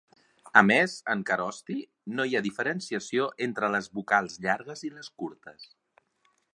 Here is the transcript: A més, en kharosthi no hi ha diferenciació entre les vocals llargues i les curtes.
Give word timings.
A 0.61 0.61
més, 0.69 0.95
en 1.15 1.21
kharosthi 1.31 1.75
no 2.21 2.25
hi 2.31 2.39
ha 2.39 2.43
diferenciació 2.47 3.29
entre 3.49 3.73
les 3.77 3.93
vocals 3.99 4.43
llargues 4.47 4.85
i 4.91 4.95
les 4.99 5.13
curtes. 5.23 5.73